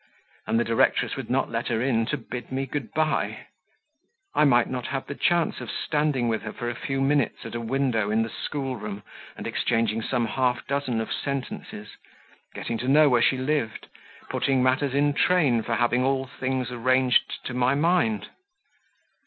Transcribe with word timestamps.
And 0.47 0.59
the 0.59 0.63
directress 0.63 1.15
would 1.15 1.29
not 1.29 1.51
let 1.51 1.67
her 1.67 1.79
in 1.79 2.07
to 2.07 2.17
bid 2.17 2.51
me 2.51 2.65
good 2.65 2.91
bye? 2.91 3.45
I 4.33 4.45
might 4.45 4.67
not 4.67 4.87
have 4.87 5.05
the 5.05 5.13
chance 5.13 5.61
of 5.61 5.69
standing 5.69 6.27
with 6.27 6.41
her 6.41 6.51
for 6.53 6.67
a 6.67 6.73
few 6.73 7.01
minutes 7.01 7.45
at 7.45 7.53
a 7.53 7.61
window 7.61 8.09
in 8.09 8.23
the 8.23 8.31
schoolroom 8.31 9.03
and 9.37 9.45
exchanging 9.45 10.01
some 10.01 10.25
half 10.25 10.65
dozen 10.65 10.99
of 11.01 11.13
sentences 11.13 11.89
getting 12.55 12.79
to 12.79 12.87
know 12.87 13.09
where 13.09 13.21
she 13.21 13.37
lived 13.37 13.89
putting 14.27 14.63
matters 14.63 14.95
in 14.95 15.13
train 15.13 15.61
for 15.61 15.75
having 15.75 16.03
all 16.03 16.25
things 16.25 16.71
arranged 16.71 17.43
to 17.45 17.53
my 17.53 17.75
mind? 17.75 18.29